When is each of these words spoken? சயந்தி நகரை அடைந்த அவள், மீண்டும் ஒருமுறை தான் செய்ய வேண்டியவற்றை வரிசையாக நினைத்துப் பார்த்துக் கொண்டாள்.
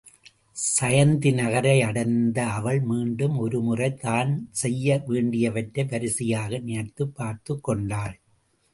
சயந்தி 0.79 1.33
நகரை 1.33 1.81
அடைந்த 1.81 2.45
அவள், 2.47 2.81
மீண்டும் 2.81 3.37
ஒருமுறை 3.37 3.95
தான் 3.95 4.47
செய்ய 4.51 5.03
வேண்டியவற்றை 5.05 5.85
வரிசையாக 5.85 6.57
நினைத்துப் 6.57 7.15
பார்த்துக் 7.15 7.63
கொண்டாள். 7.63 8.19